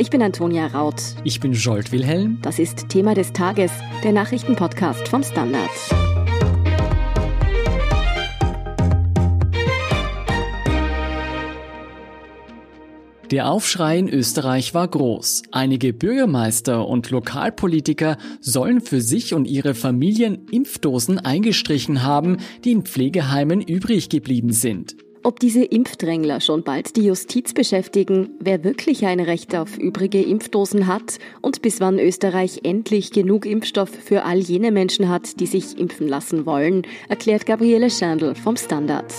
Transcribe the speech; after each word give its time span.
Ich 0.00 0.10
bin 0.10 0.22
Antonia 0.22 0.68
Raut. 0.68 1.02
Ich 1.24 1.40
bin 1.40 1.54
Jolt 1.54 1.90
Wilhelm. 1.90 2.38
Das 2.40 2.60
ist 2.60 2.88
Thema 2.88 3.14
des 3.14 3.32
Tages, 3.32 3.72
der 4.04 4.12
Nachrichtenpodcast 4.12 5.08
vom 5.08 5.24
Standard. 5.24 5.68
Der 13.32 13.50
Aufschrei 13.50 13.98
in 13.98 14.08
Österreich 14.08 14.72
war 14.72 14.86
groß. 14.86 15.42
Einige 15.50 15.92
Bürgermeister 15.92 16.86
und 16.86 17.10
Lokalpolitiker 17.10 18.18
sollen 18.40 18.80
für 18.80 19.00
sich 19.00 19.34
und 19.34 19.46
ihre 19.46 19.74
Familien 19.74 20.46
Impfdosen 20.52 21.18
eingestrichen 21.18 22.04
haben, 22.04 22.36
die 22.64 22.70
in 22.70 22.84
Pflegeheimen 22.84 23.60
übrig 23.60 24.08
geblieben 24.08 24.52
sind. 24.52 24.96
Ob 25.24 25.40
diese 25.40 25.64
Impfdrängler 25.64 26.40
schon 26.40 26.62
bald 26.62 26.96
die 26.96 27.04
Justiz 27.04 27.52
beschäftigen, 27.52 28.30
wer 28.38 28.62
wirklich 28.62 29.04
ein 29.04 29.20
Recht 29.20 29.54
auf 29.56 29.76
übrige 29.76 30.22
Impfdosen 30.22 30.86
hat 30.86 31.18
und 31.42 31.60
bis 31.60 31.80
wann 31.80 31.98
Österreich 31.98 32.60
endlich 32.62 33.10
genug 33.10 33.44
Impfstoff 33.44 33.90
für 33.90 34.24
all 34.24 34.38
jene 34.38 34.70
Menschen 34.70 35.08
hat, 35.08 35.40
die 35.40 35.46
sich 35.46 35.78
impfen 35.78 36.06
lassen 36.06 36.46
wollen, 36.46 36.82
erklärt 37.08 37.46
Gabriele 37.46 37.90
Schandl 37.90 38.34
vom 38.34 38.56
Standard. 38.56 39.12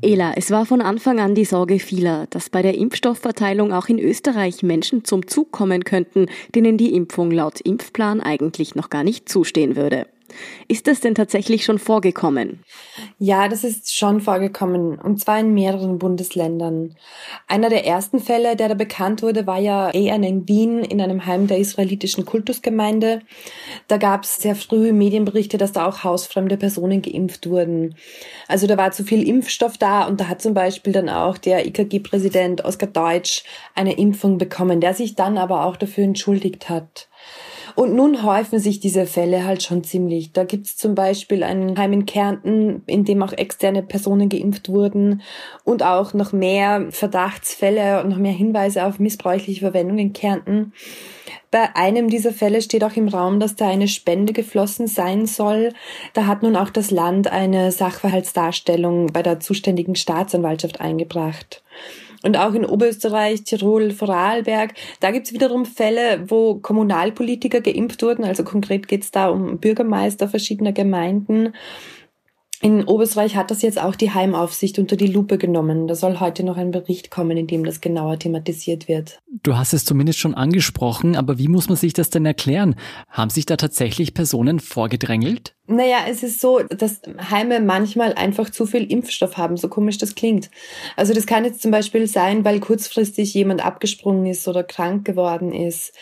Ela, 0.00 0.32
es 0.36 0.50
war 0.52 0.64
von 0.64 0.80
Anfang 0.80 1.18
an 1.18 1.34
die 1.34 1.44
Sorge 1.44 1.80
vieler, 1.80 2.26
dass 2.30 2.50
bei 2.50 2.62
der 2.62 2.76
Impfstoffverteilung 2.76 3.72
auch 3.72 3.88
in 3.88 3.98
Österreich 3.98 4.62
Menschen 4.62 5.04
zum 5.04 5.26
Zug 5.26 5.50
kommen 5.50 5.82
könnten, 5.82 6.26
denen 6.54 6.76
die 6.76 6.94
Impfung 6.94 7.32
laut 7.32 7.60
Impfplan 7.60 8.20
eigentlich 8.20 8.76
noch 8.76 8.90
gar 8.90 9.02
nicht 9.02 9.28
zustehen 9.28 9.74
würde. 9.74 10.06
Ist 10.68 10.86
das 10.86 11.00
denn 11.00 11.14
tatsächlich 11.14 11.64
schon 11.64 11.78
vorgekommen? 11.78 12.64
Ja, 13.18 13.48
das 13.48 13.64
ist 13.64 13.94
schon 13.94 14.20
vorgekommen, 14.20 14.98
und 14.98 15.20
zwar 15.20 15.40
in 15.40 15.54
mehreren 15.54 15.98
Bundesländern. 15.98 16.96
Einer 17.46 17.70
der 17.70 17.86
ersten 17.86 18.20
Fälle, 18.20 18.56
der 18.56 18.68
da 18.68 18.74
bekannt 18.74 19.22
wurde, 19.22 19.46
war 19.46 19.58
ja 19.58 19.90
eher 19.90 20.16
in 20.16 20.48
Wien 20.48 20.80
in 20.80 21.00
einem 21.00 21.26
Heim 21.26 21.46
der 21.46 21.58
israelitischen 21.58 22.24
Kultusgemeinde. 22.24 23.20
Da 23.86 23.96
gab 23.96 24.24
es 24.24 24.36
sehr 24.36 24.54
früh 24.54 24.92
Medienberichte, 24.92 25.58
dass 25.58 25.72
da 25.72 25.86
auch 25.86 26.04
hausfremde 26.04 26.56
Personen 26.56 27.02
geimpft 27.02 27.48
wurden. 27.48 27.94
Also 28.46 28.66
da 28.66 28.76
war 28.76 28.92
zu 28.92 29.04
viel 29.04 29.26
Impfstoff 29.26 29.78
da 29.78 30.06
und 30.06 30.20
da 30.20 30.28
hat 30.28 30.42
zum 30.42 30.54
Beispiel 30.54 30.92
dann 30.92 31.08
auch 31.08 31.38
der 31.38 31.66
IKG-Präsident 31.66 32.64
Oskar 32.64 32.88
Deutsch 32.88 33.44
eine 33.74 33.96
Impfung 33.98 34.38
bekommen, 34.38 34.80
der 34.80 34.94
sich 34.94 35.14
dann 35.14 35.38
aber 35.38 35.64
auch 35.64 35.76
dafür 35.76 36.04
entschuldigt 36.04 36.68
hat. 36.68 37.08
Und 37.78 37.94
nun 37.94 38.24
häufen 38.24 38.58
sich 38.58 38.80
diese 38.80 39.06
Fälle 39.06 39.44
halt 39.44 39.62
schon 39.62 39.84
ziemlich. 39.84 40.32
Da 40.32 40.42
gibt's 40.42 40.76
zum 40.76 40.96
Beispiel 40.96 41.44
ein 41.44 41.78
Heim 41.78 41.92
in 41.92 42.06
Kärnten, 42.06 42.82
in 42.86 43.04
dem 43.04 43.22
auch 43.22 43.32
externe 43.32 43.84
Personen 43.84 44.28
geimpft 44.28 44.68
wurden 44.68 45.22
und 45.62 45.84
auch 45.84 46.12
noch 46.12 46.32
mehr 46.32 46.88
Verdachtsfälle 46.90 48.02
und 48.02 48.08
noch 48.08 48.18
mehr 48.18 48.32
Hinweise 48.32 48.84
auf 48.84 48.98
missbräuchliche 48.98 49.60
Verwendung 49.60 49.98
in 49.98 50.12
Kärnten. 50.12 50.72
Bei 51.52 51.76
einem 51.76 52.10
dieser 52.10 52.32
Fälle 52.32 52.62
steht 52.62 52.82
auch 52.82 52.96
im 52.96 53.06
Raum, 53.06 53.38
dass 53.38 53.54
da 53.54 53.68
eine 53.68 53.86
Spende 53.86 54.32
geflossen 54.32 54.88
sein 54.88 55.26
soll. 55.26 55.72
Da 56.14 56.26
hat 56.26 56.42
nun 56.42 56.56
auch 56.56 56.70
das 56.70 56.90
Land 56.90 57.30
eine 57.30 57.70
Sachverhaltsdarstellung 57.70 59.12
bei 59.12 59.22
der 59.22 59.38
zuständigen 59.38 59.94
Staatsanwaltschaft 59.94 60.80
eingebracht. 60.80 61.62
Und 62.22 62.36
auch 62.36 62.54
in 62.54 62.64
Oberösterreich, 62.64 63.44
Tirol, 63.44 63.92
Vorarlberg, 63.92 64.74
da 65.00 65.10
gibt's 65.10 65.32
wiederum 65.32 65.64
Fälle, 65.64 66.24
wo 66.28 66.56
Kommunalpolitiker 66.56 67.60
geimpft 67.60 68.02
wurden. 68.02 68.24
Also 68.24 68.42
konkret 68.42 68.88
geht's 68.88 69.10
da 69.10 69.28
um 69.28 69.58
Bürgermeister 69.58 70.28
verschiedener 70.28 70.72
Gemeinden. 70.72 71.52
In 72.60 72.84
Oberösterreich 72.84 73.36
hat 73.36 73.52
das 73.52 73.62
jetzt 73.62 73.80
auch 73.80 73.94
die 73.94 74.10
Heimaufsicht 74.10 74.80
unter 74.80 74.96
die 74.96 75.06
Lupe 75.06 75.38
genommen. 75.38 75.86
Da 75.86 75.94
soll 75.94 76.18
heute 76.18 76.42
noch 76.42 76.56
ein 76.56 76.72
Bericht 76.72 77.08
kommen, 77.08 77.36
in 77.36 77.46
dem 77.46 77.64
das 77.64 77.80
genauer 77.80 78.18
thematisiert 78.18 78.88
wird. 78.88 79.20
Du 79.44 79.56
hast 79.56 79.72
es 79.72 79.84
zumindest 79.84 80.18
schon 80.18 80.34
angesprochen, 80.34 81.14
aber 81.14 81.38
wie 81.38 81.46
muss 81.46 81.68
man 81.68 81.76
sich 81.76 81.92
das 81.92 82.10
denn 82.10 82.26
erklären? 82.26 82.74
Haben 83.08 83.30
sich 83.30 83.46
da 83.46 83.56
tatsächlich 83.56 84.12
Personen 84.12 84.58
vorgedrängelt? 84.58 85.54
Naja, 85.70 85.98
es 86.08 86.22
ist 86.22 86.40
so, 86.40 86.60
dass 86.60 87.02
Heime 87.30 87.60
manchmal 87.60 88.14
einfach 88.14 88.48
zu 88.48 88.64
viel 88.64 88.90
Impfstoff 88.90 89.36
haben, 89.36 89.58
so 89.58 89.68
komisch 89.68 89.98
das 89.98 90.14
klingt. 90.14 90.50
Also 90.96 91.12
das 91.12 91.26
kann 91.26 91.44
jetzt 91.44 91.60
zum 91.60 91.70
Beispiel 91.70 92.06
sein, 92.06 92.42
weil 92.42 92.58
kurzfristig 92.58 93.34
jemand 93.34 93.62
abgesprungen 93.62 94.24
ist 94.24 94.48
oder 94.48 94.64
krank 94.64 95.04
geworden 95.04 95.52
ist. 95.52 95.94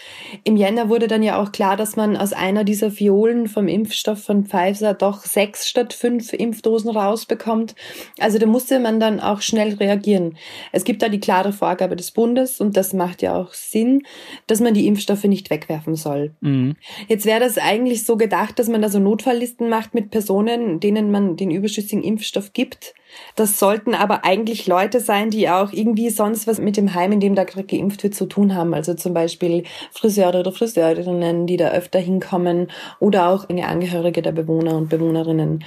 Im 0.44 0.56
Jänner 0.56 0.88
wurde 0.88 1.09
dann 1.09 1.25
ja 1.25 1.43
auch 1.43 1.50
klar, 1.50 1.77
dass 1.77 1.97
man 1.97 2.16
aus 2.16 2.32
einer 2.32 2.62
dieser 2.62 2.93
Fiolen 2.93 3.49
vom 3.49 3.66
Impfstoff 3.66 4.22
von 4.22 4.44
Pfizer 4.44 4.94
doch 4.94 5.25
sechs 5.25 5.69
statt 5.69 5.93
fünf 5.93 6.33
Impfdosen 6.33 6.91
rausbekommt. 6.91 7.75
Also 8.21 8.38
da 8.38 8.47
musste 8.47 8.78
man 8.78 9.00
dann 9.00 9.19
auch 9.19 9.41
schnell 9.41 9.75
reagieren. 9.75 10.37
Es 10.71 10.84
gibt 10.84 11.03
da 11.03 11.09
die 11.09 11.19
klare 11.19 11.53
Vorgabe 11.53 11.97
des 11.97 12.12
Bundes 12.12 12.60
und 12.60 12.77
das 12.77 12.93
macht 12.93 13.21
ja 13.21 13.37
auch 13.37 13.53
Sinn, 13.53 14.03
dass 14.47 14.60
man 14.60 14.75
die 14.75 14.87
Impfstoffe 14.87 15.25
nicht 15.25 15.50
wegwerfen 15.50 15.97
soll. 15.97 16.37
Mhm. 16.41 16.77
Jetzt 17.09 17.27
wäre 17.27 17.41
das 17.41 17.59
eigentlich 17.59 18.04
so 18.04 18.16
gedacht, 18.16 18.60
dass 18.60 18.69
man 18.69 18.81
da 18.81 18.88
so 18.88 19.00
Notfalllisten 19.00 19.56
Listen 19.56 19.71
macht 19.71 19.94
mit 19.94 20.11
Personen, 20.11 20.81
denen 20.81 21.11
man 21.11 21.37
den 21.37 21.50
überschüssigen 21.50 22.05
Impfstoff 22.05 22.53
gibt. 22.53 22.94
Das 23.37 23.59
sollten 23.59 23.94
aber 23.94 24.22
eigentlich 24.25 24.67
Leute 24.67 25.00
sein, 25.00 25.31
die 25.31 25.49
auch 25.49 25.72
irgendwie 25.72 26.11
sonst 26.11 26.47
was 26.47 26.59
mit 26.59 26.77
dem 26.77 26.93
Heim, 26.93 27.12
in 27.12 27.21
dem 27.21 27.34
da 27.34 27.44
gerade 27.44 27.66
geimpft 27.66 28.03
wird, 28.03 28.15
zu 28.15 28.27
tun 28.27 28.55
haben. 28.55 28.75
Also 28.75 28.93
zum 28.93 29.15
Beispiel 29.15 29.65
Friseure 29.93 30.41
oder 30.41 30.53
Friseurinnen, 30.53 31.47
die 31.47 31.56
da 31.56 31.71
öfter 31.71 31.99
hinkommen 31.99 32.71
oder 33.00 33.31
auch 33.31 33.49
eine 33.49 33.66
Angehörige 33.66 34.21
der 34.21 34.33
Bewohner 34.33 34.77
und 34.77 34.91
Bewohnerinnen. 34.91 35.65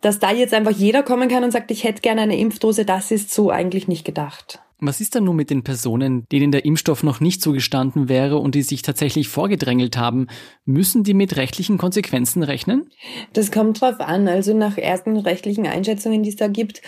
Dass 0.00 0.18
da 0.18 0.32
jetzt 0.32 0.54
einfach 0.54 0.72
jeder 0.72 1.04
kommen 1.04 1.28
kann 1.28 1.44
und 1.44 1.52
sagt, 1.52 1.70
ich 1.70 1.84
hätte 1.84 2.02
gerne 2.02 2.22
eine 2.22 2.38
Impfdose, 2.38 2.84
das 2.84 3.12
ist 3.12 3.32
so 3.32 3.50
eigentlich 3.50 3.86
nicht 3.86 4.04
gedacht. 4.04 4.60
Was 4.80 5.00
ist 5.00 5.16
dann 5.16 5.24
nun 5.24 5.34
mit 5.34 5.50
den 5.50 5.64
Personen, 5.64 6.28
denen 6.30 6.52
der 6.52 6.64
Impfstoff 6.64 7.02
noch 7.02 7.18
nicht 7.18 7.42
zugestanden 7.42 8.08
wäre 8.08 8.38
und 8.38 8.54
die 8.54 8.62
sich 8.62 8.82
tatsächlich 8.82 9.26
vorgedrängelt 9.26 9.96
haben? 9.96 10.28
Müssen 10.64 11.02
die 11.02 11.14
mit 11.14 11.36
rechtlichen 11.36 11.78
Konsequenzen 11.78 12.44
rechnen? 12.44 12.88
Das 13.32 13.50
kommt 13.50 13.80
drauf 13.80 13.98
an. 13.98 14.28
Also 14.28 14.56
nach 14.56 14.78
ersten 14.78 15.16
rechtlichen 15.16 15.66
Einschätzungen, 15.66 16.22
die 16.22 16.28
es 16.28 16.36
da 16.36 16.46
gibt, 16.46 16.80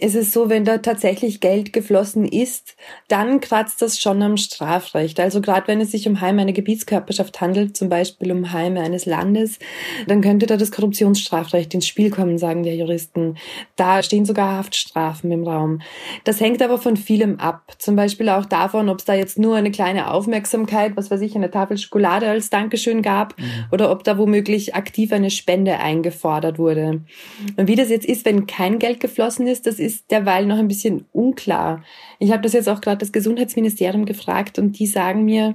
ist 0.00 0.16
es 0.16 0.32
so, 0.32 0.48
wenn 0.48 0.64
da 0.64 0.78
tatsächlich 0.78 1.38
Geld 1.38 1.72
geflossen 1.72 2.24
ist, 2.24 2.74
dann 3.06 3.38
kratzt 3.38 3.80
das 3.80 4.00
schon 4.00 4.20
am 4.22 4.36
Strafrecht. 4.36 5.20
Also 5.20 5.40
gerade 5.40 5.68
wenn 5.68 5.80
es 5.80 5.92
sich 5.92 6.08
um 6.08 6.20
Heime 6.20 6.42
einer 6.42 6.52
Gebietskörperschaft 6.52 7.40
handelt, 7.40 7.76
zum 7.76 7.88
Beispiel 7.88 8.32
um 8.32 8.52
Heime 8.52 8.80
eines 8.80 9.06
Landes, 9.06 9.60
dann 10.08 10.20
könnte 10.20 10.46
da 10.46 10.56
das 10.56 10.72
Korruptionsstrafrecht 10.72 11.74
ins 11.74 11.86
Spiel 11.86 12.10
kommen, 12.10 12.38
sagen 12.38 12.64
die 12.64 12.70
Juristen. 12.70 13.36
Da 13.76 14.02
stehen 14.02 14.24
sogar 14.24 14.56
Haftstrafen 14.56 15.30
im 15.30 15.44
Raum. 15.44 15.80
Das 16.24 16.40
hängt 16.40 16.60
aber 16.60 16.78
von 16.78 16.96
vielen 16.96 17.19
vielem 17.20 17.38
ab. 17.38 17.74
Zum 17.78 17.96
Beispiel 17.96 18.30
auch 18.30 18.46
davon, 18.46 18.88
ob 18.88 18.98
es 18.98 19.04
da 19.04 19.12
jetzt 19.12 19.38
nur 19.38 19.56
eine 19.56 19.70
kleine 19.70 20.10
Aufmerksamkeit, 20.10 20.96
was 20.96 21.10
weiß 21.10 21.20
ich, 21.20 21.36
eine 21.36 21.50
Tafel 21.50 21.76
Schokolade 21.76 22.28
als 22.28 22.48
Dankeschön 22.48 23.02
gab 23.02 23.38
mhm. 23.38 23.44
oder 23.70 23.90
ob 23.90 24.04
da 24.04 24.16
womöglich 24.16 24.74
aktiv 24.74 25.12
eine 25.12 25.30
Spende 25.30 25.78
eingefordert 25.78 26.58
wurde. 26.58 27.02
Und 27.56 27.68
wie 27.68 27.76
das 27.76 27.90
jetzt 27.90 28.06
ist, 28.06 28.24
wenn 28.24 28.46
kein 28.46 28.78
Geld 28.78 29.00
geflossen 29.00 29.46
ist, 29.46 29.66
das 29.66 29.78
ist 29.78 30.10
derweil 30.10 30.46
noch 30.46 30.58
ein 30.58 30.68
bisschen 30.68 31.04
unklar. 31.12 31.82
Ich 32.18 32.32
habe 32.32 32.42
das 32.42 32.54
jetzt 32.54 32.68
auch 32.68 32.80
gerade 32.80 32.98
das 32.98 33.12
Gesundheitsministerium 33.12 34.06
gefragt 34.06 34.58
und 34.58 34.78
die 34.78 34.86
sagen 34.86 35.26
mir, 35.26 35.54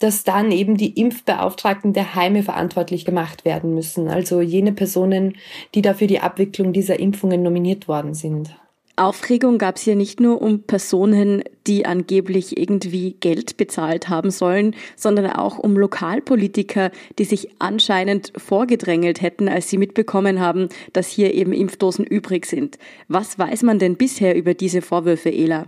dass 0.00 0.24
dann 0.24 0.50
eben 0.50 0.76
die 0.76 0.98
Impfbeauftragten 1.00 1.92
der 1.92 2.16
Heime 2.16 2.42
verantwortlich 2.42 3.04
gemacht 3.04 3.44
werden 3.44 3.74
müssen. 3.74 4.08
Also 4.08 4.40
jene 4.40 4.72
Personen, 4.72 5.36
die 5.76 5.82
dafür 5.82 6.08
die 6.08 6.18
Abwicklung 6.18 6.72
dieser 6.72 6.98
Impfungen 6.98 7.42
nominiert 7.42 7.86
worden 7.86 8.14
sind. 8.14 8.56
Aufregung 8.96 9.58
gab 9.58 9.76
es 9.76 9.82
hier 9.82 9.96
nicht 9.96 10.20
nur 10.20 10.40
um 10.40 10.62
Personen, 10.62 11.42
die 11.66 11.84
angeblich 11.84 12.56
irgendwie 12.56 13.16
Geld 13.18 13.56
bezahlt 13.56 14.08
haben 14.08 14.30
sollen, 14.30 14.76
sondern 14.94 15.30
auch 15.30 15.58
um 15.58 15.76
Lokalpolitiker, 15.76 16.92
die 17.18 17.24
sich 17.24 17.48
anscheinend 17.58 18.32
vorgedrängelt 18.36 19.20
hätten, 19.20 19.48
als 19.48 19.68
sie 19.68 19.78
mitbekommen 19.78 20.38
haben, 20.38 20.68
dass 20.92 21.08
hier 21.08 21.34
eben 21.34 21.52
Impfdosen 21.52 22.04
übrig 22.04 22.46
sind. 22.46 22.78
Was 23.08 23.36
weiß 23.36 23.64
man 23.64 23.80
denn 23.80 23.96
bisher 23.96 24.36
über 24.36 24.54
diese 24.54 24.80
Vorwürfe, 24.80 25.30
Ela? 25.32 25.66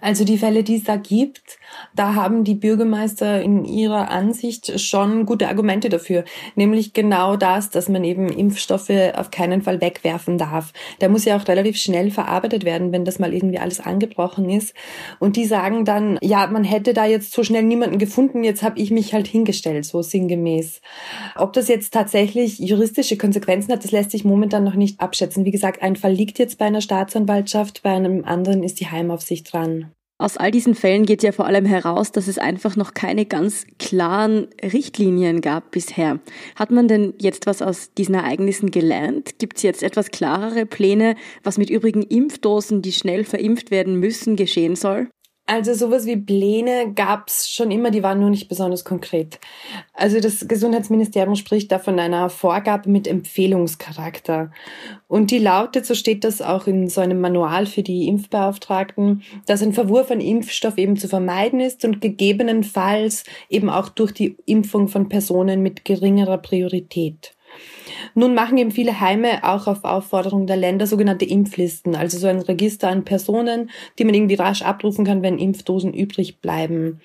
Also 0.00 0.24
die 0.24 0.38
Fälle, 0.38 0.62
die 0.62 0.76
es 0.76 0.84
da 0.84 0.96
gibt, 0.96 1.58
da 1.94 2.14
haben 2.14 2.44
die 2.44 2.54
Bürgermeister 2.54 3.42
in 3.42 3.64
ihrer 3.64 4.10
Ansicht 4.10 4.80
schon 4.80 5.26
gute 5.26 5.48
Argumente 5.48 5.88
dafür. 5.88 6.24
Nämlich 6.54 6.92
genau 6.92 7.36
das, 7.36 7.70
dass 7.70 7.88
man 7.88 8.04
eben 8.04 8.28
Impfstoffe 8.28 8.90
auf 9.14 9.30
keinen 9.30 9.62
Fall 9.62 9.80
wegwerfen 9.80 10.38
darf. 10.38 10.72
Der 11.00 11.08
muss 11.08 11.24
ja 11.24 11.36
auch 11.36 11.46
relativ 11.48 11.76
schnell 11.76 12.10
verarbeitet 12.10 12.64
werden, 12.64 12.92
wenn 12.92 13.04
das 13.04 13.18
mal 13.18 13.32
irgendwie 13.32 13.58
alles 13.58 13.80
angebrochen 13.80 14.48
ist. 14.50 14.74
Und 15.18 15.36
die 15.36 15.44
sagen 15.44 15.84
dann, 15.84 16.18
ja, 16.22 16.46
man 16.46 16.64
hätte 16.64 16.94
da 16.94 17.06
jetzt 17.06 17.32
so 17.32 17.42
schnell 17.42 17.62
niemanden 17.62 17.98
gefunden, 17.98 18.44
jetzt 18.44 18.62
habe 18.62 18.78
ich 18.78 18.90
mich 18.90 19.14
halt 19.14 19.26
hingestellt, 19.26 19.84
so 19.84 20.02
sinngemäß. 20.02 20.80
Ob 21.36 21.52
das 21.52 21.68
jetzt 21.68 21.92
tatsächlich 21.92 22.58
juristische 22.58 23.16
Konsequenzen 23.16 23.72
hat, 23.72 23.84
das 23.84 23.92
lässt 23.92 24.10
sich 24.10 24.24
momentan 24.24 24.64
noch 24.64 24.74
nicht 24.74 25.00
abschätzen. 25.00 25.44
Wie 25.44 25.50
gesagt, 25.50 25.82
ein 25.82 25.96
Fall 25.96 26.12
liegt 26.12 26.38
jetzt 26.38 26.58
bei 26.58 26.66
einer 26.66 26.80
Staatsanwaltschaft, 26.80 27.82
bei 27.82 27.90
einem 27.90 28.24
anderen 28.24 28.62
ist 28.62 28.80
die 28.80 28.90
Heimaufsicht 28.90 29.41
sich 29.42 29.50
dran. 29.50 29.92
Aus 30.18 30.36
all 30.36 30.52
diesen 30.52 30.76
Fällen 30.76 31.04
geht 31.04 31.24
ja 31.24 31.32
vor 31.32 31.46
allem 31.46 31.64
heraus, 31.64 32.12
dass 32.12 32.28
es 32.28 32.38
einfach 32.38 32.76
noch 32.76 32.94
keine 32.94 33.26
ganz 33.26 33.66
klaren 33.80 34.46
Richtlinien 34.62 35.40
gab 35.40 35.72
bisher. 35.72 36.20
Hat 36.54 36.70
man 36.70 36.86
denn 36.86 37.14
jetzt 37.18 37.46
was 37.46 37.60
aus 37.60 37.92
diesen 37.94 38.14
Ereignissen 38.14 38.70
gelernt? 38.70 39.40
Gibt 39.40 39.56
es 39.56 39.64
jetzt 39.64 39.82
etwas 39.82 40.12
klarere 40.12 40.64
Pläne, 40.64 41.16
was 41.42 41.58
mit 41.58 41.70
übrigen 41.70 42.02
Impfdosen, 42.02 42.82
die 42.82 42.92
schnell 42.92 43.24
verimpft 43.24 43.72
werden 43.72 43.98
müssen, 43.98 44.36
geschehen 44.36 44.76
soll? 44.76 45.08
Also 45.44 45.74
sowas 45.74 46.06
wie 46.06 46.16
Pläne 46.16 46.92
gab 46.94 47.28
es 47.28 47.50
schon 47.50 47.72
immer, 47.72 47.90
die 47.90 48.04
waren 48.04 48.20
nur 48.20 48.30
nicht 48.30 48.48
besonders 48.48 48.84
konkret. 48.84 49.40
Also 49.92 50.20
das 50.20 50.46
Gesundheitsministerium 50.46 51.34
spricht 51.34 51.72
da 51.72 51.80
von 51.80 51.98
einer 51.98 52.30
Vorgabe 52.30 52.88
mit 52.88 53.08
Empfehlungscharakter. 53.08 54.52
Und 55.08 55.32
die 55.32 55.40
lautet, 55.40 55.84
so 55.84 55.94
steht 55.94 56.22
das 56.22 56.40
auch 56.42 56.68
in 56.68 56.88
so 56.88 57.00
einem 57.00 57.20
Manual 57.20 57.66
für 57.66 57.82
die 57.82 58.06
Impfbeauftragten, 58.06 59.22
dass 59.46 59.62
ein 59.62 59.72
Verwurf 59.72 60.08
von 60.08 60.20
Impfstoff 60.20 60.78
eben 60.78 60.96
zu 60.96 61.08
vermeiden 61.08 61.58
ist 61.58 61.84
und 61.84 62.00
gegebenenfalls 62.00 63.24
eben 63.50 63.68
auch 63.68 63.88
durch 63.88 64.12
die 64.12 64.36
Impfung 64.46 64.86
von 64.86 65.08
Personen 65.08 65.60
mit 65.60 65.84
geringerer 65.84 66.38
Priorität. 66.38 67.34
Nun 68.14 68.34
machen 68.34 68.58
eben 68.58 68.70
viele 68.70 69.00
Heime 69.00 69.44
auch 69.44 69.66
auf 69.66 69.84
Aufforderung 69.84 70.46
der 70.46 70.56
Länder 70.56 70.86
sogenannte 70.86 71.24
Impflisten, 71.24 71.94
also 71.94 72.18
so 72.18 72.26
ein 72.26 72.40
Register 72.40 72.88
an 72.88 73.04
Personen, 73.04 73.70
die 73.98 74.04
man 74.04 74.14
irgendwie 74.14 74.34
rasch 74.34 74.62
abrufen 74.62 75.04
kann, 75.04 75.22
wenn 75.22 75.38
Impfdosen 75.38 75.94
übrig 75.94 76.40
bleiben. 76.40 77.00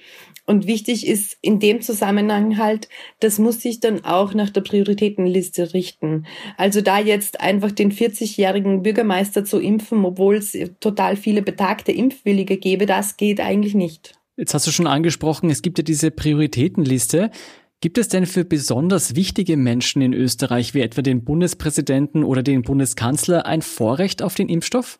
Und 0.46 0.66
wichtig 0.66 1.06
ist 1.06 1.38
in 1.42 1.60
dem 1.60 1.82
Zusammenhang 1.82 2.58
halt, 2.58 2.88
das 3.20 3.38
muss 3.38 3.62
sich 3.62 3.82
dann 3.82 4.06
auch 4.06 4.34
nach 4.34 4.50
der 4.50 4.62
Prioritätenliste 4.62 5.74
richten. 5.74 6.26
Also 6.56 6.82
da 6.82 7.00
jetzt 7.00 7.42
einfach 7.42 7.72
den 7.72 7.92
40-jährigen 7.92 8.82
Bürgermeister 8.82 9.44
zu 9.44 9.60
impfen, 9.60 10.06
obwohl 10.06 10.36
es 10.36 10.58
total 10.80 11.18
viele 11.18 11.42
betagte 11.42 11.92
Impfwillige 11.92 12.58
gäbe, 12.58 12.86
das 12.86 13.18
geht 13.18 13.42
eigentlich 13.42 13.76
nicht. 13.76 14.14
Jetzt 14.38 14.54
hast 14.54 14.68
du 14.68 14.72
schon 14.72 14.88
angesprochen, 14.88 15.50
es 15.50 15.62
gibt 15.62 15.80
ja 15.80 15.84
diese 15.84 16.12
Prioritätenliste. 16.12 17.32
Gibt 17.80 18.00
es 18.00 18.08
denn 18.08 18.26
für 18.26 18.44
besonders 18.44 19.16
wichtige 19.16 19.56
Menschen 19.56 20.02
in 20.02 20.12
Österreich, 20.12 20.74
wie 20.74 20.82
etwa 20.82 21.04
den 21.04 21.24
Bundespräsidenten 21.24 22.24
oder 22.24 22.42
den 22.42 22.64
Bundeskanzler, 22.64 23.46
ein 23.46 23.62
Vorrecht 23.62 24.24
auf 24.24 24.34
den 24.34 24.50
Impfstoff? 24.50 24.98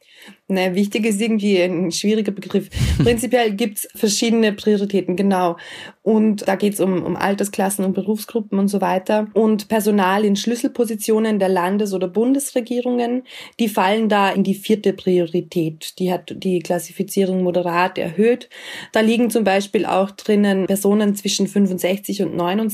Naja, 0.50 0.76
wichtig 0.76 1.06
ist 1.06 1.20
irgendwie 1.20 1.60
ein 1.62 1.92
schwieriger 1.92 2.32
Begriff. 2.32 2.70
Prinzipiell 3.04 3.54
gibt's 3.54 3.88
verschiedene 3.96 4.54
Prioritäten, 4.54 5.16
genau. 5.16 5.58
Und 6.04 6.48
da 6.48 6.56
geht's 6.56 6.80
um, 6.80 7.04
um 7.04 7.18
Altersklassen 7.18 7.84
und 7.84 7.94
Berufsgruppen 7.94 8.58
und 8.60 8.70
so 8.70 8.80
weiter. 8.80 9.28
Und 9.34 9.68
Personal 9.68 10.24
in 10.24 10.36
Schlüsselpositionen 10.36 11.40
der 11.40 11.50
Landes- 11.50 11.94
oder 11.94 12.08
Bundesregierungen, 12.08 13.24
die 13.60 13.68
fallen 13.68 14.08
da 14.08 14.30
in 14.30 14.44
die 14.44 14.54
vierte 14.54 14.94
Priorität. 14.94 16.00
Die 16.00 16.14
hat 16.14 16.34
die 16.38 16.60
Klassifizierung 16.60 17.44
moderat 17.44 17.98
erhöht. 17.98 18.50
Da 18.94 19.02
liegen 19.02 19.30
zum 19.30 19.44
Beispiel 19.44 19.86
auch 19.86 20.12
drinnen 20.12 20.68
Personen 20.68 21.16
zwischen 21.16 21.48
65 21.48 22.22
und 22.22 22.38
69 22.38 22.67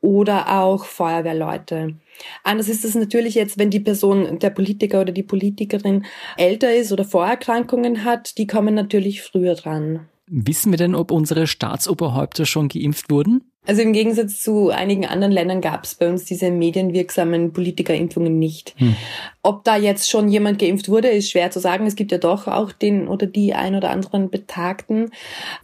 oder 0.00 0.60
auch 0.60 0.84
Feuerwehrleute. 0.84 1.96
Anders 2.44 2.68
ist 2.68 2.84
es 2.84 2.94
natürlich 2.94 3.34
jetzt, 3.34 3.58
wenn 3.58 3.70
die 3.70 3.80
Person, 3.80 4.38
der 4.38 4.50
Politiker 4.50 5.00
oder 5.00 5.12
die 5.12 5.22
Politikerin 5.22 6.06
älter 6.36 6.74
ist 6.74 6.92
oder 6.92 7.04
Vorerkrankungen 7.04 8.04
hat, 8.04 8.38
die 8.38 8.46
kommen 8.46 8.74
natürlich 8.74 9.22
früher 9.22 9.54
dran. 9.54 10.08
Wissen 10.28 10.72
wir 10.72 10.76
denn, 10.76 10.94
ob 10.94 11.10
unsere 11.12 11.46
Staatsoberhäupter 11.46 12.46
schon 12.46 12.68
geimpft 12.68 13.10
wurden? 13.10 13.44
Also 13.66 13.82
im 13.82 13.92
Gegensatz 13.92 14.40
zu 14.40 14.70
einigen 14.70 15.06
anderen 15.06 15.32
Ländern 15.32 15.60
gab 15.60 15.84
es 15.84 15.94
bei 15.94 16.08
uns 16.08 16.24
diese 16.24 16.50
medienwirksamen 16.50 17.52
Politikerimpfungen 17.52 18.38
nicht. 18.38 18.74
Hm. 18.78 18.96
Ob 19.42 19.64
da 19.64 19.76
jetzt 19.76 20.10
schon 20.10 20.28
jemand 20.28 20.58
geimpft 20.58 20.88
wurde, 20.88 21.08
ist 21.08 21.30
schwer 21.30 21.50
zu 21.50 21.60
sagen. 21.60 21.86
Es 21.86 21.94
gibt 21.94 22.10
ja 22.10 22.18
doch 22.18 22.48
auch 22.48 22.72
den 22.72 23.06
oder 23.06 23.26
die 23.26 23.54
ein 23.54 23.74
oder 23.74 23.90
anderen 23.90 24.30
Betagten. 24.30 25.10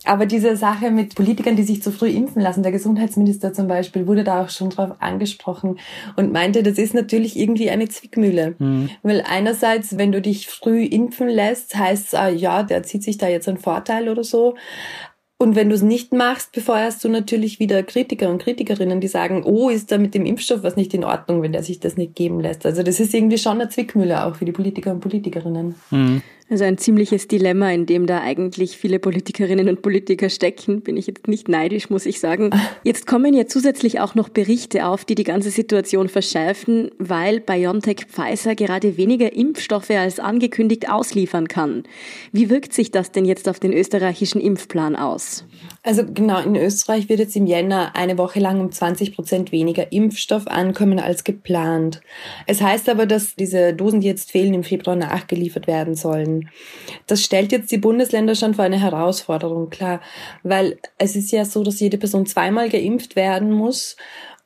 Aber 0.04 0.26
diese 0.26 0.56
Sache 0.56 0.90
mit 0.90 1.14
Politikern, 1.14 1.56
die 1.56 1.64
sich 1.64 1.82
zu 1.82 1.90
früh 1.90 2.10
impfen 2.10 2.42
lassen, 2.42 2.62
der 2.62 2.72
Gesundheitsminister 2.72 3.52
zum 3.52 3.66
Beispiel, 3.66 4.06
wurde 4.06 4.24
da 4.24 4.44
auch 4.44 4.50
schon 4.50 4.70
drauf 4.70 4.90
angesprochen 5.00 5.78
und 6.16 6.32
meinte, 6.32 6.62
das 6.62 6.78
ist 6.78 6.94
natürlich 6.94 7.36
irgendwie 7.36 7.70
eine 7.70 7.88
Zwickmühle. 7.88 8.54
Hm. 8.58 8.90
Weil 9.02 9.24
einerseits, 9.28 9.98
wenn 9.98 10.12
du 10.12 10.20
dich 10.20 10.46
früh 10.48 10.84
impfen 10.84 11.28
lässt, 11.28 11.74
heißt 11.76 12.14
es, 12.14 12.40
ja, 12.40 12.62
der 12.62 12.82
zieht 12.82 13.02
sich 13.02 13.18
da 13.18 13.28
jetzt 13.28 13.48
einen 13.48 13.58
Vorteil 13.58 14.08
oder 14.08 14.24
so. 14.24 14.54
Und 15.42 15.56
wenn 15.56 15.70
du 15.70 15.74
es 15.74 15.82
nicht 15.82 16.12
machst, 16.12 16.52
befeuerst 16.52 17.02
du 17.02 17.08
natürlich 17.08 17.58
wieder 17.58 17.82
Kritiker 17.82 18.30
und 18.30 18.40
Kritikerinnen, 18.40 19.00
die 19.00 19.08
sagen, 19.08 19.42
oh, 19.44 19.70
ist 19.70 19.90
da 19.90 19.98
mit 19.98 20.14
dem 20.14 20.24
Impfstoff 20.24 20.62
was 20.62 20.76
nicht 20.76 20.94
in 20.94 21.02
Ordnung, 21.02 21.42
wenn 21.42 21.50
der 21.50 21.64
sich 21.64 21.80
das 21.80 21.96
nicht 21.96 22.14
geben 22.14 22.38
lässt. 22.38 22.64
Also 22.64 22.84
das 22.84 23.00
ist 23.00 23.12
irgendwie 23.12 23.38
schon 23.38 23.60
eine 23.60 23.68
Zwickmühle 23.68 24.24
auch 24.24 24.36
für 24.36 24.44
die 24.44 24.52
Politiker 24.52 24.92
und 24.92 25.00
Politikerinnen. 25.00 25.74
Mhm. 25.90 26.22
Also 26.52 26.64
ein 26.64 26.76
ziemliches 26.76 27.28
Dilemma, 27.28 27.72
in 27.72 27.86
dem 27.86 28.06
da 28.06 28.20
eigentlich 28.20 28.76
viele 28.76 28.98
Politikerinnen 28.98 29.70
und 29.70 29.80
Politiker 29.80 30.28
stecken. 30.28 30.82
Bin 30.82 30.98
ich 30.98 31.06
jetzt 31.06 31.26
nicht 31.26 31.48
neidisch, 31.48 31.88
muss 31.88 32.04
ich 32.04 32.20
sagen. 32.20 32.50
Jetzt 32.84 33.06
kommen 33.06 33.32
ja 33.32 33.46
zusätzlich 33.46 34.00
auch 34.00 34.14
noch 34.14 34.28
Berichte 34.28 34.84
auf, 34.84 35.06
die 35.06 35.14
die 35.14 35.24
ganze 35.24 35.48
Situation 35.48 36.10
verschärfen, 36.10 36.90
weil 36.98 37.40
BioNTech 37.40 38.04
Pfizer 38.06 38.54
gerade 38.54 38.98
weniger 38.98 39.32
Impfstoffe 39.32 39.88
als 39.88 40.20
angekündigt 40.20 40.90
ausliefern 40.90 41.48
kann. 41.48 41.84
Wie 42.32 42.50
wirkt 42.50 42.74
sich 42.74 42.90
das 42.90 43.12
denn 43.12 43.24
jetzt 43.24 43.48
auf 43.48 43.58
den 43.58 43.72
österreichischen 43.72 44.42
Impfplan 44.42 44.94
aus? 44.94 45.46
Also 45.82 46.02
genau, 46.04 46.38
in 46.42 46.54
Österreich 46.54 47.08
wird 47.08 47.20
jetzt 47.20 47.34
im 47.34 47.46
Jänner 47.46 47.96
eine 47.96 48.18
Woche 48.18 48.40
lang 48.40 48.60
um 48.60 48.70
20 48.70 49.14
Prozent 49.14 49.52
weniger 49.52 49.90
Impfstoff 49.90 50.46
ankommen 50.48 50.98
als 50.98 51.24
geplant. 51.24 52.02
Es 52.46 52.60
heißt 52.60 52.90
aber, 52.90 53.06
dass 53.06 53.36
diese 53.36 53.72
Dosen, 53.72 54.02
die 54.02 54.08
jetzt 54.08 54.30
fehlen, 54.30 54.52
im 54.52 54.64
Februar 54.64 54.96
nachgeliefert 54.96 55.66
werden 55.66 55.94
sollen. 55.94 56.41
Das 57.06 57.22
stellt 57.22 57.52
jetzt 57.52 57.70
die 57.72 57.78
Bundesländer 57.78 58.34
schon 58.34 58.54
vor 58.54 58.64
eine 58.64 58.80
Herausforderung, 58.80 59.70
klar, 59.70 60.00
weil 60.42 60.78
es 60.98 61.16
ist 61.16 61.32
ja 61.32 61.44
so, 61.44 61.62
dass 61.62 61.80
jede 61.80 61.98
Person 61.98 62.26
zweimal 62.26 62.68
geimpft 62.68 63.16
werden 63.16 63.50
muss 63.52 63.96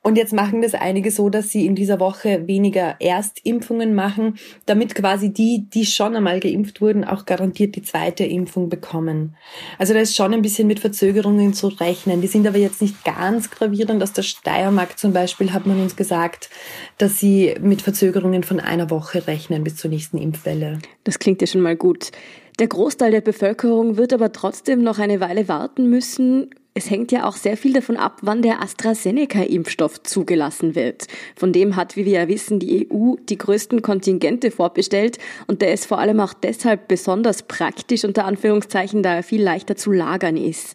und 0.06 0.16
jetzt 0.16 0.32
machen 0.32 0.62
das 0.62 0.74
einige 0.74 1.10
so, 1.10 1.30
dass 1.30 1.50
sie 1.50 1.66
in 1.66 1.74
dieser 1.74 1.98
Woche 1.98 2.46
weniger 2.46 2.94
Erstimpfungen 3.00 3.92
machen, 3.92 4.38
damit 4.64 4.94
quasi 4.94 5.32
die, 5.32 5.66
die 5.68 5.84
schon 5.84 6.14
einmal 6.14 6.38
geimpft 6.38 6.80
wurden, 6.80 7.02
auch 7.02 7.26
garantiert 7.26 7.74
die 7.74 7.82
zweite 7.82 8.22
Impfung 8.22 8.68
bekommen. 8.68 9.34
Also 9.78 9.94
da 9.94 10.00
ist 10.00 10.14
schon 10.14 10.32
ein 10.32 10.42
bisschen 10.42 10.68
mit 10.68 10.78
Verzögerungen 10.78 11.54
zu 11.54 11.66
rechnen. 11.66 12.20
Die 12.20 12.28
sind 12.28 12.46
aber 12.46 12.58
jetzt 12.58 12.80
nicht 12.82 13.04
ganz 13.04 13.50
gravierend. 13.50 14.00
Aus 14.00 14.12
der 14.12 14.22
Steiermark 14.22 14.96
zum 14.96 15.12
Beispiel 15.12 15.52
hat 15.52 15.66
man 15.66 15.80
uns 15.80 15.96
gesagt, 15.96 16.50
dass 16.98 17.18
sie 17.18 17.56
mit 17.60 17.82
Verzögerungen 17.82 18.44
von 18.44 18.60
einer 18.60 18.90
Woche 18.90 19.26
rechnen 19.26 19.64
bis 19.64 19.74
zur 19.74 19.90
nächsten 19.90 20.18
Impfwelle. 20.18 20.78
Das 21.02 21.18
klingt 21.18 21.40
ja 21.40 21.48
schon 21.48 21.62
mal 21.62 21.74
gut. 21.74 22.12
Der 22.60 22.68
Großteil 22.68 23.10
der 23.10 23.22
Bevölkerung 23.22 23.96
wird 23.96 24.12
aber 24.12 24.30
trotzdem 24.30 24.84
noch 24.84 25.00
eine 25.00 25.18
Weile 25.18 25.48
warten 25.48 25.90
müssen. 25.90 26.50
Es 26.76 26.90
hängt 26.90 27.10
ja 27.10 27.26
auch 27.26 27.36
sehr 27.36 27.56
viel 27.56 27.72
davon 27.72 27.96
ab, 27.96 28.18
wann 28.20 28.42
der 28.42 28.62
AstraZeneca-Impfstoff 28.62 30.02
zugelassen 30.02 30.74
wird. 30.74 31.06
Von 31.34 31.54
dem 31.54 31.74
hat, 31.74 31.96
wie 31.96 32.04
wir 32.04 32.12
ja 32.12 32.28
wissen, 32.28 32.58
die 32.58 32.86
EU 32.92 33.14
die 33.30 33.38
größten 33.38 33.80
Kontingente 33.80 34.50
vorbestellt 34.50 35.16
und 35.46 35.62
der 35.62 35.72
ist 35.72 35.86
vor 35.86 36.00
allem 36.00 36.20
auch 36.20 36.34
deshalb 36.34 36.86
besonders 36.86 37.44
praktisch 37.44 38.04
unter 38.04 38.26
Anführungszeichen, 38.26 39.02
da 39.02 39.14
er 39.14 39.22
viel 39.22 39.42
leichter 39.42 39.76
zu 39.76 39.90
lagern 39.90 40.36
ist. 40.36 40.74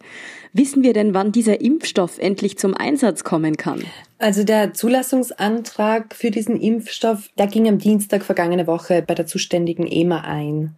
Wissen 0.54 0.84
wir 0.84 0.92
denn, 0.92 1.14
wann 1.14 1.32
dieser 1.32 1.62
Impfstoff 1.62 2.18
endlich 2.18 2.58
zum 2.58 2.76
Einsatz 2.76 3.24
kommen 3.24 3.56
kann? 3.56 3.84
Also 4.22 4.44
der 4.44 4.74
Zulassungsantrag 4.74 6.14
für 6.14 6.30
diesen 6.30 6.60
Impfstoff, 6.60 7.30
der 7.40 7.48
ging 7.48 7.68
am 7.68 7.80
Dienstag 7.80 8.24
vergangene 8.24 8.68
Woche 8.68 9.02
bei 9.02 9.16
der 9.16 9.26
zuständigen 9.26 9.88
EMA 9.88 10.22
ein. 10.22 10.76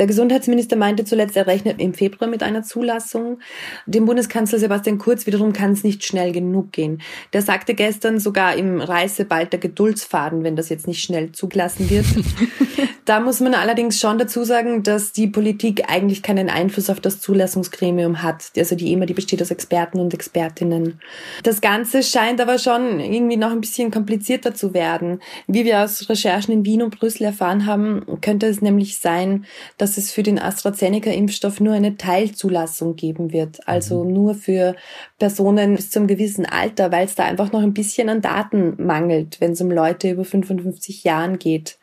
Der 0.00 0.08
Gesundheitsminister 0.08 0.74
meinte 0.74 1.04
zuletzt, 1.04 1.36
er 1.36 1.46
rechnet 1.46 1.78
im 1.80 1.94
Februar 1.94 2.28
mit 2.28 2.42
einer 2.42 2.64
Zulassung. 2.64 3.38
Dem 3.86 4.06
Bundeskanzler 4.06 4.58
Sebastian 4.58 4.98
Kurz 4.98 5.26
wiederum 5.26 5.52
kann 5.52 5.72
es 5.72 5.84
nicht 5.84 6.04
schnell 6.04 6.32
genug 6.32 6.72
gehen. 6.72 7.02
Der 7.34 7.42
sagte 7.42 7.74
gestern 7.74 8.18
sogar 8.18 8.56
im 8.56 8.80
Reiße 8.80 9.26
bald 9.26 9.52
der 9.52 9.60
Geduldsfaden, 9.60 10.42
wenn 10.42 10.56
das 10.56 10.68
jetzt 10.68 10.88
nicht 10.88 11.04
schnell 11.04 11.30
zugelassen 11.30 11.88
wird. 11.88 12.06
da 13.04 13.20
muss 13.20 13.40
man 13.40 13.54
allerdings 13.54 13.98
schon 13.98 14.18
dazu 14.18 14.44
sagen, 14.44 14.82
dass 14.82 15.12
die 15.12 15.26
Politik 15.26 15.84
eigentlich 15.88 16.22
keinen 16.22 16.48
Einfluss 16.48 16.88
auf 16.88 17.00
das 17.00 17.20
Zulassungsgremium 17.20 18.22
hat. 18.22 18.52
Also 18.56 18.76
die 18.76 18.92
EMA, 18.92 19.06
die 19.06 19.14
besteht 19.14 19.42
aus 19.42 19.50
Experten 19.50 19.98
und 19.98 20.14
Expertinnen. 20.14 21.00
Das 21.42 21.60
Ganze 21.60 22.02
scheint 22.02 22.40
aber 22.40 22.58
schon 22.58 23.00
irgendwie 23.00 23.36
noch 23.36 23.50
ein 23.50 23.60
bisschen 23.60 23.90
komplizierter 23.90 24.54
zu 24.54 24.72
werden. 24.72 25.20
Wie 25.48 25.64
wir 25.64 25.82
aus 25.82 26.08
Recherchen 26.08 26.52
in 26.52 26.64
Wien 26.64 26.82
und 26.82 26.98
Brüssel 26.98 27.24
erfahren 27.24 27.66
haben, 27.66 28.04
könnte 28.20 28.46
es 28.46 28.62
nämlich 28.62 28.98
sein, 28.98 29.46
dass 29.78 29.98
es 29.98 30.12
für 30.12 30.22
den 30.22 30.38
AstraZeneca-Impfstoff 30.38 31.60
nur 31.60 31.74
eine 31.74 31.96
Teilzulassung 31.96 32.94
geben 32.94 33.32
wird. 33.32 33.66
Also 33.66 34.04
mhm. 34.04 34.12
nur 34.12 34.34
für 34.34 34.76
Personen 35.18 35.74
bis 35.74 35.90
zum 35.90 36.06
gewissen 36.06 36.46
Alter, 36.46 36.92
weil 36.92 37.06
es 37.06 37.16
da 37.16 37.24
einfach 37.24 37.50
noch 37.50 37.62
ein 37.62 37.74
bisschen 37.74 38.08
an 38.08 38.22
Daten 38.22 38.74
mangelt, 38.84 39.40
wenn 39.40 39.52
es 39.52 39.60
um 39.60 39.70
Leute 39.70 40.10
über 40.10 40.24
55 40.24 41.02
Jahren 41.02 41.38
geht. 41.38 41.78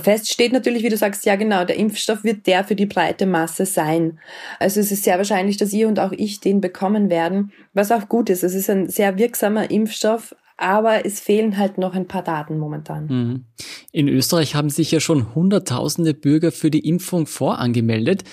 Fest 0.00 0.32
steht 0.32 0.52
natürlich, 0.52 0.82
wie 0.82 0.88
du 0.88 0.96
sagst, 0.96 1.26
ja 1.26 1.36
genau, 1.36 1.64
der 1.64 1.76
Impfstoff 1.76 2.24
wird 2.24 2.46
der 2.46 2.64
für 2.64 2.74
die 2.74 2.86
breite 2.86 3.26
Masse 3.26 3.66
sein. 3.66 4.18
Also 4.58 4.80
es 4.80 4.90
ist 4.90 5.04
sehr 5.04 5.18
wahrscheinlich, 5.18 5.56
dass 5.56 5.72
ihr 5.72 5.88
und 5.88 5.98
auch 5.98 6.12
ich 6.12 6.40
den 6.40 6.60
bekommen 6.60 7.10
werden, 7.10 7.52
was 7.74 7.92
auch 7.92 8.08
gut 8.08 8.30
ist. 8.30 8.42
Es 8.42 8.54
ist 8.54 8.70
ein 8.70 8.88
sehr 8.88 9.18
wirksamer 9.18 9.70
Impfstoff, 9.70 10.34
aber 10.56 11.04
es 11.04 11.20
fehlen 11.20 11.58
halt 11.58 11.78
noch 11.78 11.94
ein 11.94 12.06
paar 12.06 12.22
Daten 12.22 12.58
momentan. 12.58 13.06
Mhm. 13.06 13.44
In 13.90 14.08
Österreich 14.08 14.54
haben 14.54 14.70
sich 14.70 14.90
ja 14.90 15.00
schon 15.00 15.34
Hunderttausende 15.34 16.14
Bürger 16.14 16.52
für 16.52 16.70
die 16.70 16.86
Impfung 16.88 17.26
vorangemeldet. 17.26 18.24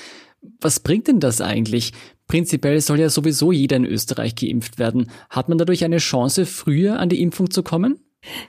Was 0.61 0.79
bringt 0.79 1.07
denn 1.07 1.19
das 1.19 1.41
eigentlich? 1.41 1.91
Prinzipiell 2.27 2.79
soll 2.79 2.99
ja 2.99 3.09
sowieso 3.09 3.51
jeder 3.51 3.77
in 3.77 3.85
Österreich 3.85 4.35
geimpft 4.35 4.77
werden. 4.77 5.09
Hat 5.29 5.49
man 5.49 5.57
dadurch 5.57 5.83
eine 5.83 5.97
Chance, 5.97 6.45
früher 6.45 6.99
an 6.99 7.09
die 7.09 7.21
Impfung 7.21 7.49
zu 7.49 7.63
kommen? 7.63 7.99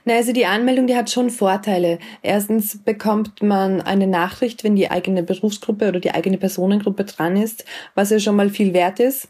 Na, 0.03 0.15
also 0.15 0.33
die 0.33 0.45
Anmeldung, 0.45 0.87
die 0.87 0.95
hat 0.95 1.09
schon 1.09 1.29
Vorteile. 1.29 1.99
Erstens 2.21 2.83
bekommt 2.83 3.41
man 3.41 3.81
eine 3.81 4.07
Nachricht, 4.07 4.63
wenn 4.63 4.75
die 4.75 4.91
eigene 4.91 5.23
Berufsgruppe 5.23 5.87
oder 5.87 5.99
die 5.99 6.11
eigene 6.11 6.37
Personengruppe 6.37 7.05
dran 7.05 7.37
ist, 7.37 7.65
was 7.95 8.09
ja 8.09 8.19
schon 8.19 8.35
mal 8.35 8.49
viel 8.49 8.73
wert 8.73 8.99
ist. 8.99 9.27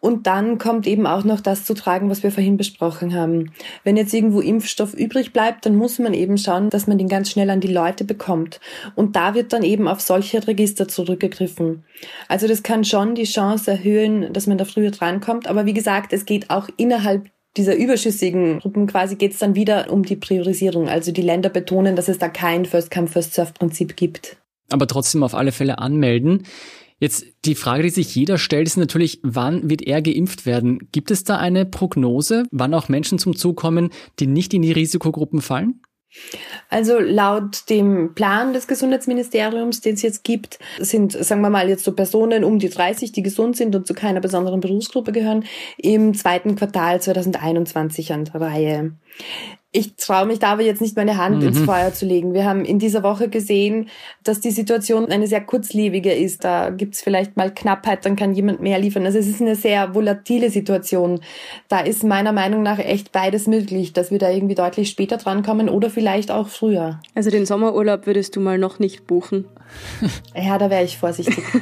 Und 0.00 0.26
dann 0.26 0.58
kommt 0.58 0.86
eben 0.86 1.06
auch 1.06 1.24
noch 1.24 1.40
das 1.40 1.64
zu 1.64 1.74
tragen, 1.74 2.10
was 2.10 2.22
wir 2.22 2.30
vorhin 2.30 2.56
besprochen 2.56 3.14
haben. 3.14 3.52
Wenn 3.82 3.96
jetzt 3.96 4.14
irgendwo 4.14 4.40
Impfstoff 4.40 4.94
übrig 4.94 5.32
bleibt, 5.32 5.66
dann 5.66 5.76
muss 5.76 5.98
man 5.98 6.14
eben 6.14 6.38
schauen, 6.38 6.70
dass 6.70 6.86
man 6.86 6.98
den 6.98 7.08
ganz 7.08 7.30
schnell 7.30 7.50
an 7.50 7.60
die 7.60 7.72
Leute 7.72 8.04
bekommt. 8.04 8.60
Und 8.94 9.16
da 9.16 9.34
wird 9.34 9.52
dann 9.52 9.62
eben 9.62 9.88
auf 9.88 10.00
solche 10.00 10.46
Register 10.46 10.86
zurückgegriffen. 10.86 11.84
Also 12.28 12.46
das 12.46 12.62
kann 12.62 12.84
schon 12.84 13.14
die 13.14 13.24
Chance 13.24 13.70
erhöhen, 13.70 14.32
dass 14.32 14.46
man 14.46 14.58
da 14.58 14.64
früher 14.64 14.90
drankommt. 14.90 15.48
Aber 15.48 15.66
wie 15.66 15.74
gesagt, 15.74 16.12
es 16.12 16.24
geht 16.24 16.50
auch 16.50 16.68
innerhalb 16.76 17.30
dieser 17.56 17.76
überschüssigen 17.76 18.60
Gruppen 18.60 18.86
quasi 18.86 19.16
geht 19.16 19.32
es 19.32 19.38
dann 19.38 19.54
wieder 19.54 19.90
um 19.90 20.04
die 20.04 20.16
Priorisierung. 20.16 20.88
Also 20.88 21.12
die 21.12 21.22
Länder 21.22 21.48
betonen, 21.48 21.96
dass 21.96 22.08
es 22.08 22.18
da 22.18 22.28
kein 22.28 22.64
First-Come, 22.64 23.08
First-Serve-Prinzip 23.08 23.96
gibt. 23.96 24.36
Aber 24.70 24.86
trotzdem 24.86 25.22
auf 25.22 25.34
alle 25.34 25.52
Fälle 25.52 25.78
anmelden. 25.78 26.44
Jetzt 26.98 27.26
die 27.44 27.54
Frage, 27.54 27.82
die 27.82 27.90
sich 27.90 28.14
jeder 28.14 28.38
stellt, 28.38 28.66
ist 28.66 28.78
natürlich, 28.78 29.20
wann 29.22 29.68
wird 29.68 29.82
er 29.82 30.00
geimpft 30.00 30.46
werden? 30.46 30.88
Gibt 30.92 31.10
es 31.10 31.24
da 31.24 31.36
eine 31.36 31.66
Prognose, 31.66 32.44
wann 32.50 32.72
auch 32.72 32.88
Menschen 32.88 33.18
zum 33.18 33.36
Zug 33.36 33.56
kommen, 33.56 33.90
die 34.18 34.26
nicht 34.26 34.54
in 34.54 34.62
die 34.62 34.72
Risikogruppen 34.72 35.42
fallen? 35.42 35.82
Also 36.68 36.98
laut 36.98 37.68
dem 37.68 38.14
Plan 38.14 38.52
des 38.52 38.66
Gesundheitsministeriums, 38.66 39.80
den 39.80 39.94
es 39.94 40.02
jetzt 40.02 40.24
gibt, 40.24 40.58
sind, 40.78 41.12
sagen 41.12 41.40
wir 41.42 41.50
mal, 41.50 41.68
jetzt 41.68 41.84
so 41.84 41.92
Personen 41.92 42.44
um 42.44 42.58
die 42.58 42.70
30, 42.70 43.12
die 43.12 43.22
gesund 43.22 43.56
sind 43.56 43.74
und 43.74 43.86
zu 43.86 43.94
keiner 43.94 44.20
besonderen 44.20 44.60
Berufsgruppe 44.60 45.12
gehören, 45.12 45.44
im 45.76 46.14
zweiten 46.14 46.56
Quartal 46.56 47.00
2021 47.00 48.12
an 48.12 48.24
der 48.24 48.40
Reihe 48.40 48.92
ich 49.76 49.94
traue 49.96 50.24
mich 50.24 50.38
da 50.38 50.52
aber 50.52 50.62
jetzt 50.62 50.80
nicht 50.80 50.96
meine 50.96 51.18
Hand 51.18 51.42
mhm. 51.42 51.48
ins 51.48 51.60
Feuer 51.60 51.92
zu 51.92 52.06
legen. 52.06 52.32
Wir 52.32 52.44
haben 52.44 52.64
in 52.64 52.78
dieser 52.78 53.02
Woche 53.02 53.28
gesehen, 53.28 53.90
dass 54.24 54.40
die 54.40 54.50
Situation 54.50 55.10
eine 55.10 55.26
sehr 55.26 55.42
kurzlebige 55.42 56.12
ist. 56.12 56.44
Da 56.44 56.70
gibt 56.70 56.94
es 56.94 57.02
vielleicht 57.02 57.36
mal 57.36 57.52
Knappheit, 57.52 58.06
dann 58.06 58.16
kann 58.16 58.32
jemand 58.32 58.62
mehr 58.62 58.78
liefern. 58.78 59.04
Also 59.04 59.18
es 59.18 59.26
ist 59.26 59.42
eine 59.42 59.54
sehr 59.54 59.94
volatile 59.94 60.48
Situation. 60.48 61.20
Da 61.68 61.80
ist 61.80 62.04
meiner 62.04 62.32
Meinung 62.32 62.62
nach 62.62 62.78
echt 62.78 63.12
beides 63.12 63.46
möglich, 63.46 63.92
dass 63.92 64.10
wir 64.10 64.18
da 64.18 64.30
irgendwie 64.30 64.54
deutlich 64.54 64.88
später 64.88 65.18
drankommen 65.18 65.68
oder 65.68 65.90
vielleicht 65.90 66.30
auch 66.30 66.48
früher. 66.48 67.00
Also 67.14 67.30
den 67.30 67.44
Sommerurlaub 67.44 68.06
würdest 68.06 68.34
du 68.34 68.40
mal 68.40 68.58
noch 68.58 68.78
nicht 68.78 69.06
buchen? 69.06 69.44
ja, 70.34 70.56
da 70.56 70.70
wäre 70.70 70.84
ich 70.84 70.96
vorsichtig. 70.96 71.44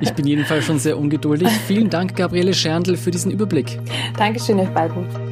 Ich 0.00 0.14
bin 0.14 0.26
jedenfalls 0.26 0.64
schon 0.64 0.78
sehr 0.78 0.98
ungeduldig. 0.98 1.48
Vielen 1.68 1.90
Dank, 1.90 2.16
Gabriele 2.16 2.54
Scherndl, 2.54 2.96
für 2.96 3.10
diesen 3.10 3.30
Überblick. 3.30 3.78
Dankeschön, 4.16 4.58
euch 4.58 4.70
beiden. 4.70 5.31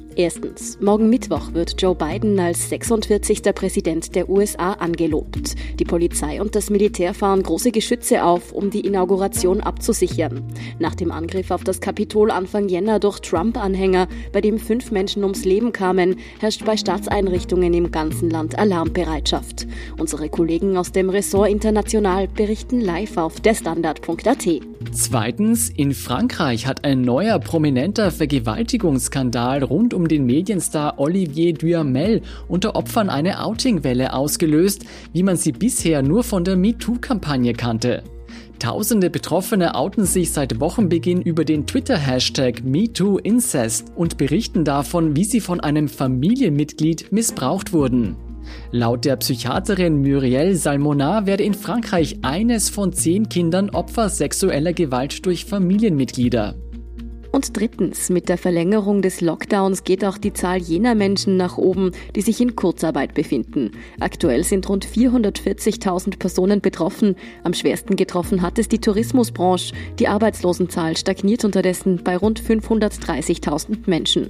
Erstens, 0.17 0.77
morgen 0.81 1.09
Mittwoch 1.09 1.53
wird 1.53 1.81
Joe 1.81 1.95
Biden 1.95 2.37
als 2.37 2.69
46. 2.69 3.43
Präsident 3.55 4.13
der 4.13 4.27
USA 4.29 4.73
angelobt. 4.73 5.55
Die 5.79 5.85
Polizei 5.85 6.41
und 6.41 6.53
das 6.53 6.69
Militär 6.69 7.13
fahren 7.13 7.41
große 7.41 7.71
Geschütze 7.71 8.25
auf, 8.25 8.51
um 8.51 8.69
die 8.69 8.81
Inauguration 8.81 9.61
abzusichern. 9.61 10.43
Nach 10.79 10.95
dem 10.95 11.11
Angriff 11.11 11.49
auf 11.49 11.63
das 11.63 11.79
Kapitol 11.79 12.29
Anfang 12.29 12.67
Jänner 12.67 12.99
durch 12.99 13.19
Trump-Anhänger, 13.21 14.09
bei 14.33 14.41
dem 14.41 14.59
fünf 14.59 14.91
Menschen 14.91 15.23
ums 15.23 15.45
Leben 15.45 15.71
kamen, 15.71 16.17
herrscht 16.39 16.65
bei 16.65 16.75
Staatseinrichtungen 16.75 17.73
im 17.73 17.91
ganzen 17.91 18.29
Land 18.29 18.59
Alarmbereitschaft. 18.59 19.65
Unsere 19.97 20.27
Kollegen 20.27 20.75
aus 20.75 20.91
dem 20.91 21.09
Ressort 21.09 21.49
International 21.49 22.27
berichten 22.27 22.81
live 22.81 23.15
auf 23.15 23.39
derstandard.at. 23.39 24.47
Zweitens, 24.91 25.69
in 25.69 25.93
Frankreich 25.93 26.67
hat 26.67 26.83
ein 26.83 27.01
neuer 27.01 27.39
prominenter 27.39 28.11
Vergewaltigungsskandal 28.11 29.63
rund 29.63 29.93
um 29.93 30.00
um 30.01 30.07
den 30.07 30.25
Medienstar 30.25 30.97
Olivier 30.97 31.53
Duhamel 31.53 32.23
unter 32.47 32.75
Opfern 32.75 33.09
eine 33.09 33.43
Outingwelle 33.43 34.13
ausgelöst, 34.13 34.83
wie 35.13 35.21
man 35.21 35.37
sie 35.37 35.51
bisher 35.51 36.01
nur 36.01 36.23
von 36.23 36.43
der 36.43 36.55
MeToo-Kampagne 36.55 37.53
kannte. 37.53 38.03
Tausende 38.57 39.11
Betroffene 39.11 39.75
outen 39.75 40.05
sich 40.05 40.31
seit 40.31 40.59
Wochenbeginn 40.59 41.21
über 41.21 41.45
den 41.45 41.67
Twitter-Hashtag 41.67 42.63
MeTooIncest 42.63 43.91
und 43.95 44.17
berichten 44.17 44.65
davon, 44.65 45.15
wie 45.15 45.23
sie 45.23 45.39
von 45.39 45.59
einem 45.59 45.87
Familienmitglied 45.87 47.11
missbraucht 47.11 47.73
wurden. 47.73 48.15
Laut 48.71 49.05
der 49.05 49.17
Psychiaterin 49.17 50.01
Muriel 50.01 50.55
Salmonat 50.55 51.27
werde 51.27 51.43
in 51.43 51.53
Frankreich 51.53 52.17
eines 52.23 52.71
von 52.71 52.91
zehn 52.91 53.29
Kindern 53.29 53.69
Opfer 53.69 54.09
sexueller 54.09 54.73
Gewalt 54.73 55.25
durch 55.27 55.45
Familienmitglieder. 55.45 56.55
Und 57.41 57.57
drittens, 57.57 58.11
mit 58.11 58.29
der 58.29 58.37
Verlängerung 58.37 59.01
des 59.01 59.19
Lockdowns 59.19 59.83
geht 59.83 60.05
auch 60.05 60.19
die 60.19 60.31
Zahl 60.31 60.59
jener 60.59 60.93
Menschen 60.93 61.37
nach 61.37 61.57
oben, 61.57 61.89
die 62.15 62.21
sich 62.21 62.39
in 62.39 62.55
Kurzarbeit 62.55 63.15
befinden. 63.15 63.71
Aktuell 63.99 64.43
sind 64.43 64.69
rund 64.69 64.85
440.000 64.85 66.19
Personen 66.19 66.61
betroffen. 66.61 67.15
Am 67.43 67.55
schwersten 67.55 67.95
getroffen 67.95 68.43
hat 68.43 68.59
es 68.59 68.67
die 68.67 68.77
Tourismusbranche. 68.77 69.73
Die 69.97 70.07
Arbeitslosenzahl 70.07 70.95
stagniert 70.95 71.43
unterdessen 71.43 72.01
bei 72.03 72.15
rund 72.15 72.39
530.000 72.39 73.89
Menschen. 73.89 74.29